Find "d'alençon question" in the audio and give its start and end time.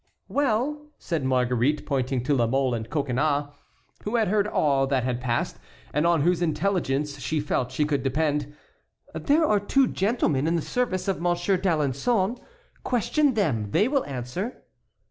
11.55-13.35